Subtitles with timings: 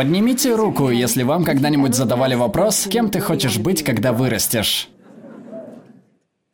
[0.00, 4.88] Поднимите руку, если вам когда-нибудь задавали вопрос, кем ты хочешь быть, когда вырастешь.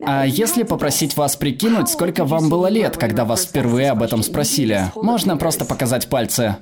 [0.04, 4.90] А если попросить вас прикинуть, сколько вам было лет, когда вас впервые об этом спросили?
[4.96, 6.56] Можно просто показать пальцы.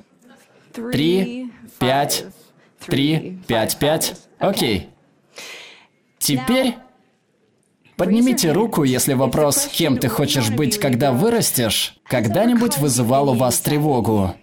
[0.91, 2.25] Три, пять,
[2.85, 4.13] три, пять, пять.
[4.37, 4.89] Окей.
[6.19, 6.75] Теперь
[7.97, 14.35] поднимите руку, если вопрос «Кем ты хочешь быть, когда вырастешь?» когда-нибудь вызывал у вас тревогу.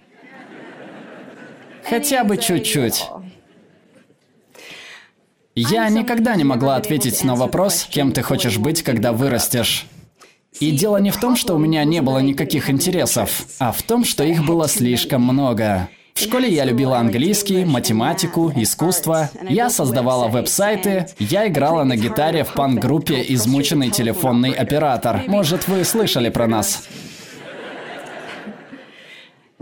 [1.89, 3.05] Хотя бы чуть-чуть.
[5.54, 9.86] Я никогда не могла ответить на вопрос, кем ты хочешь быть, когда вырастешь.
[10.61, 14.05] И дело не в том, что у меня не было никаких интересов, а в том,
[14.05, 15.89] что их было слишком много.
[16.14, 19.30] В школе я любила английский, математику, искусство.
[19.49, 21.07] Я создавала веб-сайты.
[21.19, 25.22] Я играла на гитаре в панк-группе «Измученный телефонный оператор».
[25.27, 26.85] Может, вы слышали про нас?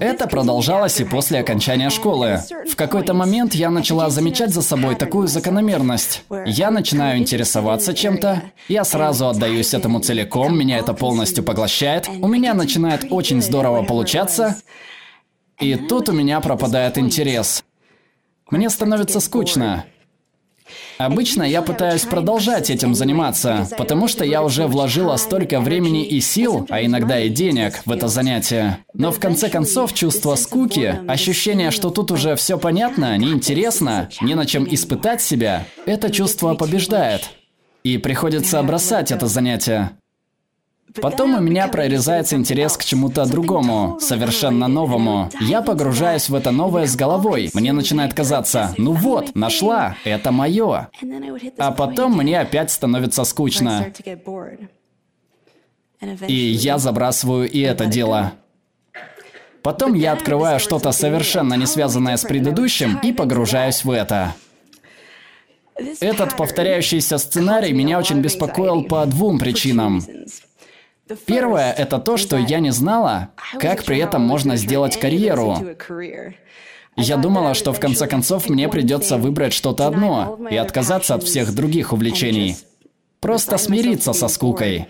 [0.00, 2.40] Это продолжалось и после окончания школы.
[2.66, 6.24] В какой-то момент я начала замечать за собой такую закономерность.
[6.46, 12.54] Я начинаю интересоваться чем-то, я сразу отдаюсь этому целиком, меня это полностью поглощает, у меня
[12.54, 14.56] начинает очень здорово получаться,
[15.60, 17.62] и тут у меня пропадает интерес.
[18.50, 19.84] Мне становится скучно.
[20.98, 26.66] Обычно я пытаюсь продолжать этим заниматься, потому что я уже вложила столько времени и сил,
[26.68, 28.78] а иногда и денег в это занятие.
[28.94, 34.46] Но в конце концов чувство скуки, ощущение, что тут уже все понятно, неинтересно, не на
[34.46, 37.30] чем испытать себя, это чувство побеждает.
[37.82, 39.92] И приходится бросать это занятие.
[41.00, 45.30] Потом у меня прорезается интерес к чему-то другому, совершенно новому.
[45.40, 47.50] Я погружаюсь в это новое с головой.
[47.54, 50.88] Мне начинает казаться, ну вот, нашла, это мое.
[51.58, 53.92] А потом мне опять становится скучно.
[56.26, 58.32] И я забрасываю и это дело.
[59.62, 64.34] Потом я открываю что-то совершенно не связанное с предыдущим и погружаюсь в это.
[66.00, 70.02] Этот повторяющийся сценарий меня очень беспокоил по двум причинам.
[71.26, 75.56] Первое– это то, что я не знала, как при этом можно сделать карьеру.
[76.96, 81.54] Я думала, что в конце концов мне придется выбрать что-то одно и отказаться от всех
[81.54, 82.56] других увлечений.
[83.20, 84.86] Просто смириться со скукой.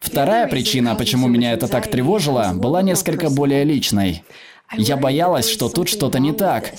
[0.00, 4.22] Вторая причина, почему меня это так тревожило, была несколько более личной.
[4.76, 6.74] Я боялась, что тут что-то не так.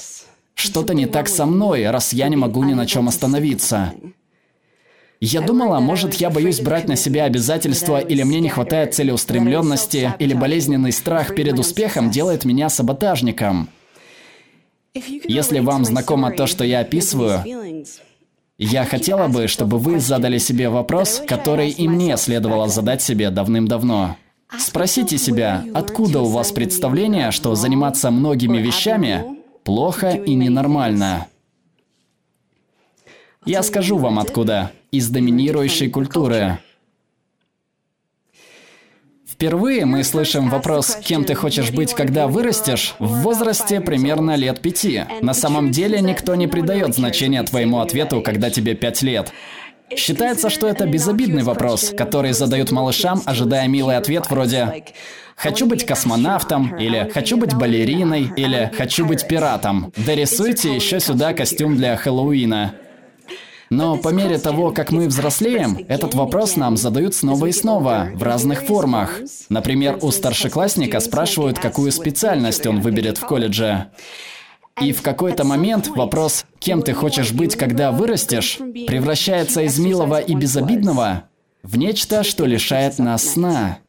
[0.53, 3.93] Что-то не так со мной, раз я не могу ни на чем остановиться.
[5.27, 10.35] Я думала, может, я боюсь брать на себя обязательства, или мне не хватает целеустремленности, или
[10.35, 13.69] болезненный страх перед успехом делает меня саботажником.
[14.93, 17.43] Если вам знакомо то, что я описываю,
[18.59, 24.17] я хотела бы, чтобы вы задали себе вопрос, который и мне следовало задать себе давным-давно.
[24.59, 29.25] Спросите себя, откуда у вас представление, что заниматься многими вещами
[29.63, 31.25] плохо и ненормально?
[33.45, 34.71] Я скажу вам откуда.
[34.91, 36.57] Из доминирующей культуры.
[39.27, 45.03] Впервые мы слышим вопрос «Кем ты хочешь быть, когда вырастешь?» в возрасте примерно лет пяти.
[45.21, 49.31] На самом деле никто не придает значения твоему ответу, когда тебе пять лет.
[49.95, 54.85] Считается, что это безобидный вопрос, который задают малышам, ожидая милый ответ вроде
[55.35, 59.91] «Хочу быть космонавтом» или «Хочу быть балериной» или «Хочу быть пиратом».
[59.97, 62.73] Дорисуйте еще сюда костюм для Хэллоуина.
[63.75, 68.23] Но по мере того, как мы взрослеем, этот вопрос нам задают снова и снова, в
[68.23, 69.19] разных формах.
[69.49, 73.91] Например, у старшеклассника спрашивают, какую специальность он выберет в колледже.
[74.81, 80.35] И в какой-то момент вопрос «Кем ты хочешь быть, когда вырастешь?» превращается из милого и
[80.35, 81.23] безобидного
[81.61, 83.79] в нечто, что лишает нас сна.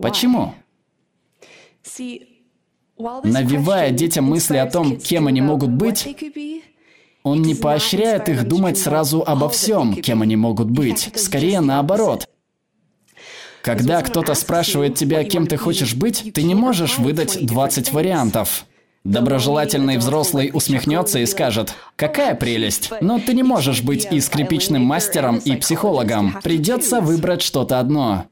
[0.00, 0.54] Почему?
[2.98, 6.08] Навивая детям мысли о том, кем они могут быть,
[7.28, 11.10] он не поощряет их думать сразу обо всем, кем они могут быть.
[11.14, 12.26] Скорее наоборот.
[13.62, 18.64] Когда кто-то спрашивает тебя, кем ты хочешь быть, ты не можешь выдать 20 вариантов.
[19.04, 25.38] Доброжелательный взрослый усмехнется и скажет, какая прелесть, но ты не можешь быть и скрипичным мастером,
[25.38, 26.36] и психологом.
[26.42, 28.26] Придется выбрать что-то одно.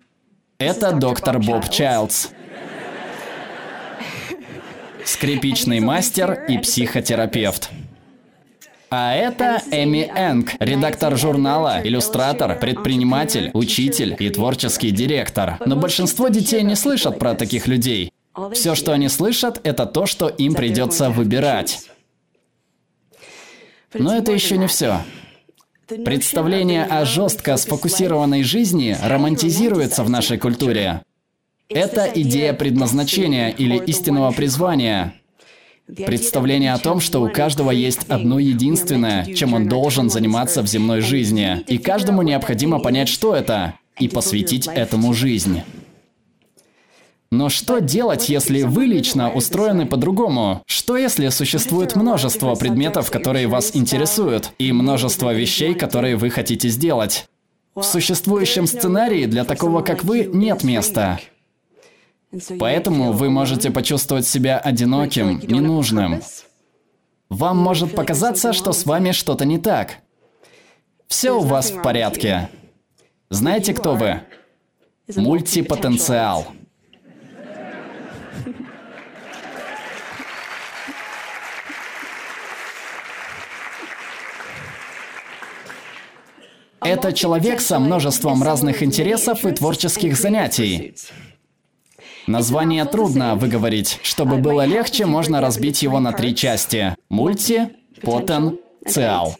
[0.58, 2.28] Это доктор Боб Чайлдс.
[5.04, 7.70] Скрипичный мастер и психотерапевт.
[8.98, 15.58] А это Эми Энг, редактор журнала, иллюстратор, предприниматель, учитель и творческий директор.
[15.66, 18.10] Но большинство детей не слышат про таких людей.
[18.54, 21.90] Все, что они слышат, это то, что им придется выбирать.
[23.92, 25.02] Но это еще не все.
[25.88, 31.02] Представление о жестко сфокусированной жизни романтизируется в нашей культуре.
[31.68, 35.12] Это идея предназначения или истинного призвания–
[35.94, 41.00] Представление о том, что у каждого есть одно единственное, чем он должен заниматься в земной
[41.00, 45.62] жизни, и каждому необходимо понять, что это, и посвятить этому жизнь.
[47.30, 50.62] Но что делать, если вы лично устроены по-другому?
[50.66, 57.26] Что если существует множество предметов, которые вас интересуют, и множество вещей, которые вы хотите сделать?
[57.74, 61.20] В существующем сценарии для такого, как вы, нет места.
[62.58, 66.20] Поэтому вы можете почувствовать себя одиноким, ненужным.
[67.28, 69.98] Вам может показаться, что с вами что-то не так.
[71.08, 72.48] Все у вас в порядке.
[73.30, 74.20] Знаете, кто вы?
[75.14, 76.46] Мультипотенциал.
[86.80, 90.94] Это человек со множеством разных интересов и творческих занятий.
[92.26, 94.00] Название трудно выговорить.
[94.02, 96.96] Чтобы было легче, можно разбить его на три части.
[97.08, 97.70] Мульти,
[98.02, 99.36] потен, циал.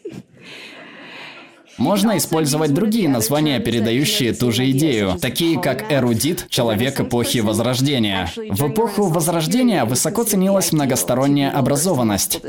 [1.77, 8.31] Можно использовать другие названия, передающие ту же идею, такие как эрудит, человек эпохи Возрождения.
[8.35, 12.41] В эпоху Возрождения высоко ценилась многосторонняя образованность.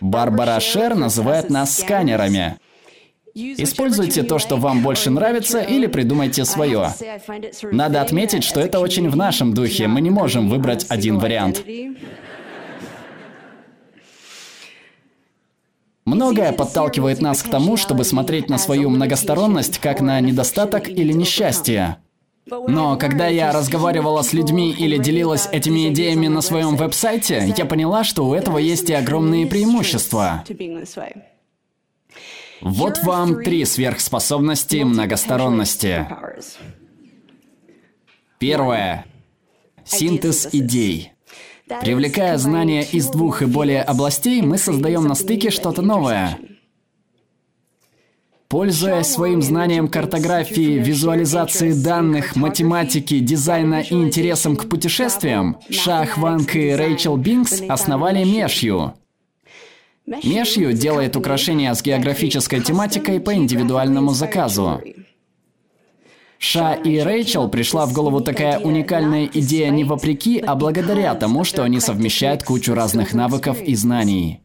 [0.00, 2.58] Барбара Шер называет нас сканерами.
[3.34, 6.90] Используйте то, что вам больше нравится, или придумайте свое.
[7.72, 9.88] Надо отметить, что это очень в нашем духе.
[9.88, 11.64] Мы не можем выбрать один вариант.
[16.04, 21.96] Многое подталкивает нас к тому, чтобы смотреть на свою многосторонность как на недостаток или несчастье.
[22.46, 28.04] Но когда я разговаривала с людьми или делилась этими идеями на своем веб-сайте, я поняла,
[28.04, 30.44] что у этого есть и огромные преимущества.
[32.60, 36.06] Вот вам три сверхспособности многосторонности.
[38.38, 39.06] Первое.
[39.84, 41.12] Синтез идей.
[41.80, 46.38] Привлекая знания из двух и более областей, мы создаем на стыке что-то новое.
[48.48, 56.70] Пользуясь своим знанием картографии, визуализации данных, математики, дизайна и интересом к путешествиям, Шах Ванг и
[56.70, 58.94] Рэйчел Бинкс основали Мешью,
[60.06, 64.82] Мешью делает украшения с географической тематикой по индивидуальному заказу.
[66.38, 71.62] Ша и Рэйчел пришла в голову такая уникальная идея не вопреки, а благодаря тому, что
[71.62, 74.40] они совмещают кучу разных навыков и знаний.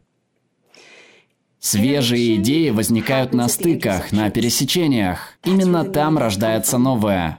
[1.58, 5.34] Свежие идеи возникают на стыках, на пересечениях.
[5.44, 7.38] Именно там рождается новое.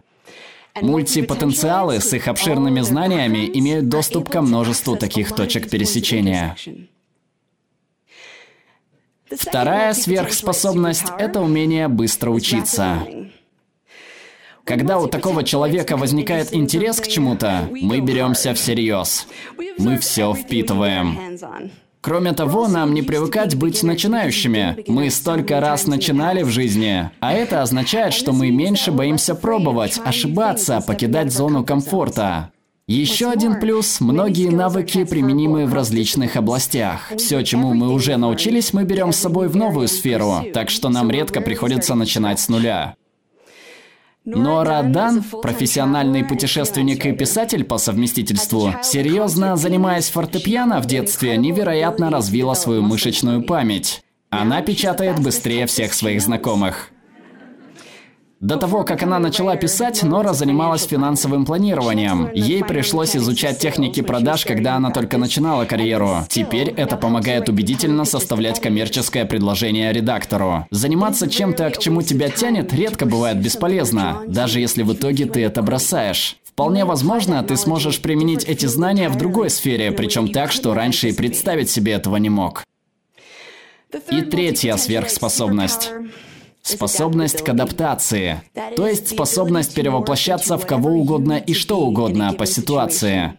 [0.79, 6.55] Мультипотенциалы с их обширными знаниями имеют доступ ко множеству таких точек пересечения.
[9.37, 12.99] Вторая сверхспособность– это умение быстро учиться.
[14.63, 19.27] Когда у такого человека возникает интерес к чему-то, мы беремся всерьез.
[19.77, 21.39] Мы все впитываем.
[22.01, 24.83] Кроме того, нам не привыкать быть начинающими.
[24.87, 30.81] Мы столько раз начинали в жизни, а это означает, что мы меньше боимся пробовать, ошибаться,
[30.81, 32.51] покидать зону комфорта.
[32.91, 37.09] Еще один плюс– многие навыки применимы в различных областях.
[37.15, 41.09] Все, чему мы уже научились, мы берем с собой в новую сферу, так что нам
[41.09, 42.95] редко приходится начинать с нуля.
[44.25, 52.55] Нора Дан, профессиональный путешественник и писатель по совместительству, серьезно занимаясь фортепиано в детстве, невероятно развила
[52.55, 54.03] свою мышечную память.
[54.29, 56.90] Она печатает быстрее всех своих знакомых.
[58.41, 62.31] До того, как она начала писать, Нора занималась финансовым планированием.
[62.33, 66.25] Ей пришлось изучать техники продаж, когда она только начинала карьеру.
[66.27, 70.65] Теперь это помогает убедительно составлять коммерческое предложение редактору.
[70.71, 75.61] Заниматься чем-то, к чему тебя тянет, редко бывает бесполезно, даже если в итоге ты это
[75.61, 76.37] бросаешь.
[76.43, 81.13] Вполне возможно, ты сможешь применить эти знания в другой сфере, причем так, что раньше и
[81.13, 82.63] представить себе этого не мог.
[84.09, 85.91] И третья сверхспособность.
[86.61, 88.41] Способность к адаптации,
[88.75, 93.33] то есть способность перевоплощаться в кого угодно и что угодно по ситуации.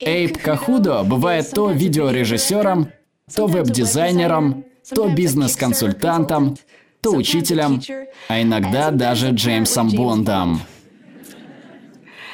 [0.00, 2.88] Эйп Кахудо бывает то видеорежиссером,
[3.34, 6.56] то веб-дизайнером, то бизнес-консультантом,
[7.00, 7.80] то учителем,
[8.28, 10.60] а иногда даже Джеймсом Бондом.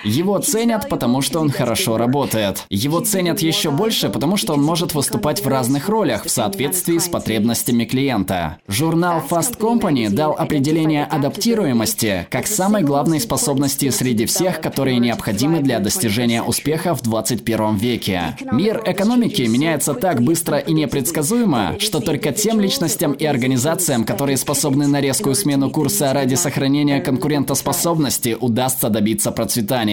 [0.05, 2.65] Его ценят, потому что он хорошо работает.
[2.71, 7.09] Его ценят еще больше, потому что он может выступать в разных ролях в соответствии с
[7.09, 8.59] потребностями клиента.
[8.67, 15.81] Журнал Fast Company дал определение адаптируемости как самой главной способности среди всех, которые необходимы для
[15.81, 18.37] достижения успеха в 21 веке.
[18.53, 24.87] Мир экономики меняется так быстро и непредсказуемо, что только тем личностям и организациям, которые способны
[24.87, 29.90] на резкую смену курса ради сохранения конкурентоспособности, удастся добиться процветания.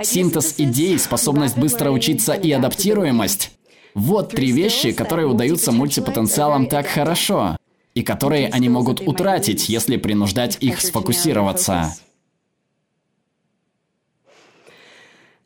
[0.00, 3.52] Синтез идей, способность быстро учиться и адаптируемость–
[3.94, 7.56] вот три вещи, которые удаются мультипотенциалам так хорошо,
[7.94, 11.94] и которые они могут утратить, если принуждать их сфокусироваться.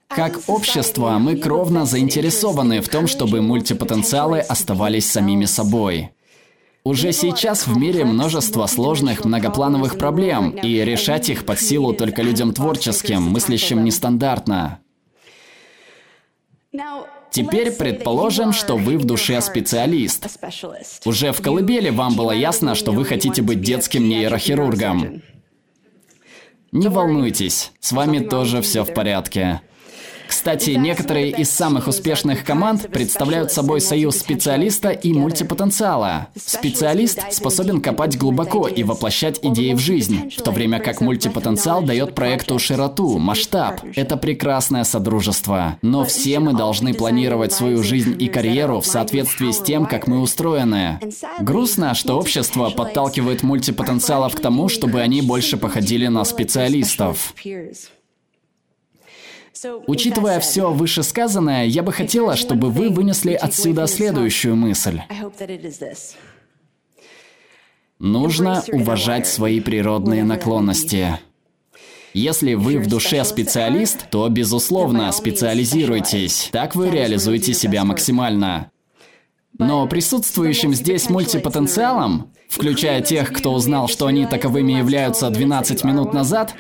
[0.09, 6.11] Как общество, мы кровно заинтересованы в том, чтобы мультипотенциалы оставались самими собой.
[6.87, 12.53] Уже сейчас в мире множество сложных многоплановых проблем, и решать их под силу только людям
[12.55, 14.79] творческим, мыслящим нестандартно.
[17.33, 20.29] Теперь предположим, что вы в душе специалист.
[21.05, 25.23] Уже в колыбели вам было ясно, что вы хотите быть детским нейрохирургом.
[26.71, 29.61] Не волнуйтесь, с вами тоже все в порядке.
[30.29, 36.29] Кстати, некоторые из самых успешных команд представляют собой союз специалиста и мультипотенциала.
[36.37, 42.15] Специалист способен копать глубоко и воплощать идеи в жизнь, в то время как мультипотенциал дает
[42.15, 43.81] проекту широту, масштаб.
[43.95, 45.79] Это прекрасное содружество.
[45.83, 50.21] Но все мы должны планировать свою жизнь и карьеру в соответствии с тем, как мы
[50.21, 51.01] устроены.
[51.41, 57.35] Грустно, что общество подталкивает мультипотенциалов к тому, чтобы они больше походили на специалистов.
[59.87, 65.01] Учитывая все вышесказанное, я бы хотела, чтобы вы вынесли отсюда следующую мысль.
[67.99, 71.19] Нужно уважать свои природные наклонности.
[72.13, 76.49] Если вы в душе специалист, то, безусловно, специализируйтесь.
[76.53, 78.71] Так вы реализуете себя максимально.
[79.59, 86.55] Но присутствующим здесь мультипотенциалом, включая тех, кто узнал, что они таковыми являются 12 минут назад,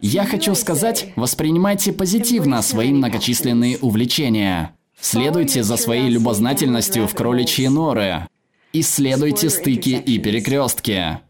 [0.00, 4.76] я хочу сказать, воспринимайте позитивно свои многочисленные увлечения.
[5.00, 8.28] Следуйте за своей любознательностью в кроличьи норы.
[8.72, 11.20] Исследуйте стыки и перекрестки.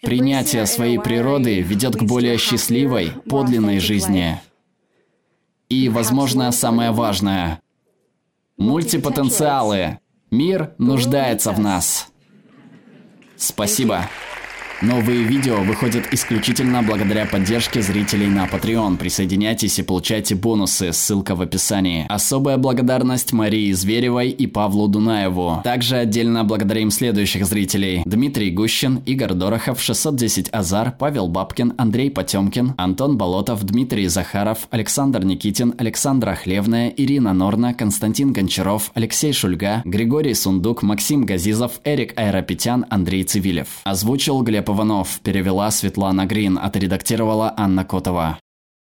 [0.00, 4.40] Принятие своей природы ведет к более счастливой, подлинной жизни.
[5.68, 7.60] И, возможно, самое важное–
[8.56, 9.98] мультипотенциалы.
[10.30, 12.08] Мир нуждается в нас.
[13.36, 14.08] Спасибо.
[14.82, 18.96] Новые видео выходят исключительно благодаря поддержке зрителей на Patreon.
[18.96, 22.06] Присоединяйтесь и получайте бонусы, ссылка в описании.
[22.08, 25.60] Особая благодарность Марии Зверевой и Павлу Дунаеву.
[25.64, 28.00] Также отдельно благодарим следующих зрителей.
[28.06, 35.26] Дмитрий Гущин, Игорь Дорохов, 610 Азар, Павел Бабкин, Андрей Потемкин, Антон Болотов, Дмитрий Захаров, Александр
[35.26, 42.86] Никитин, Александра Хлевная, Ирина Норна, Константин Гончаров, Алексей Шульга, Григорий Сундук, Максим Газизов, Эрик Айрапетян,
[42.88, 43.82] Андрей Цивилев.
[43.84, 48.38] Озвучил Глеб Иванов, перевела Светлана Грин, отредактировала Анна Котова.